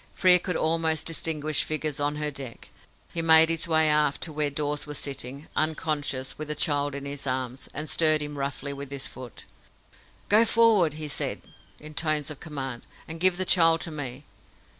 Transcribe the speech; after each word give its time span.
Frere 0.15 0.39
could 0.39 0.55
almost 0.55 1.05
distinguish 1.05 1.63
figures 1.63 1.99
on 1.99 2.15
her 2.15 2.31
deck. 2.31 2.69
He 3.13 3.21
made 3.21 3.49
his 3.49 3.67
way 3.67 3.87
aft 3.87 4.21
to 4.21 4.33
where 4.33 4.49
Dawes 4.49 4.87
was 4.87 4.97
sitting, 4.97 5.47
unconscious, 5.55 6.39
with 6.39 6.47
the 6.47 6.55
child 6.55 6.95
in 6.95 7.05
his 7.05 7.27
arms, 7.27 7.69
and 7.71 7.87
stirred 7.87 8.23
him 8.23 8.35
roughly 8.35 8.73
with 8.73 8.89
his 8.89 9.05
foot. 9.05 9.45
"Go 10.27 10.43
forward," 10.43 10.95
he 10.95 11.07
said, 11.07 11.43
in 11.79 11.93
tones 11.93 12.31
of 12.31 12.39
command, 12.39 12.87
"and 13.07 13.19
give 13.19 13.37
the 13.37 13.45
child 13.45 13.79
to 13.81 13.91
me." 13.91 14.23